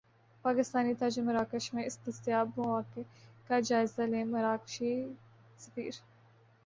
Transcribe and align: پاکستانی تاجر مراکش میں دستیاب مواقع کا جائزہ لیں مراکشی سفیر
پاکستانی 0.45 0.93
تاجر 0.95 1.21
مراکش 1.21 1.73
میں 1.73 1.83
دستیاب 2.05 2.47
مواقع 2.57 3.01
کا 3.47 3.59
جائزہ 3.61 4.01
لیں 4.03 4.23
مراکشی 4.25 4.93
سفیر 5.59 5.91